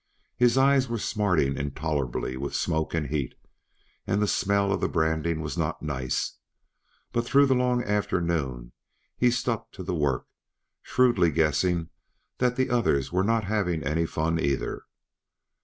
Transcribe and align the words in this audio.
His 0.35 0.57
eyes 0.57 0.89
were 0.89 0.97
smarting 0.97 1.55
intolerably 1.57 2.35
with 2.35 2.55
smoke 2.55 2.95
and 2.95 3.05
heat, 3.05 3.35
and 4.07 4.19
the 4.19 4.27
smell 4.27 4.73
of 4.73 4.81
the 4.81 4.89
branding 4.89 5.41
was 5.41 5.59
not 5.59 5.83
nice; 5.83 6.39
but 7.11 7.23
through 7.23 7.45
the 7.45 7.53
long 7.53 7.83
afternoon 7.83 8.71
he 9.15 9.29
stuck 9.29 9.71
to 9.73 9.83
the 9.83 9.93
work, 9.93 10.25
shrewdly 10.81 11.29
guessing 11.29 11.89
that 12.39 12.55
the 12.55 12.71
others 12.71 13.11
were 13.11 13.23
not 13.23 13.43
having 13.43 13.83
any 13.83 14.07
fun 14.07 14.39
either. 14.39 14.85